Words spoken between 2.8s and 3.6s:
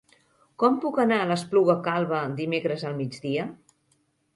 al migdia?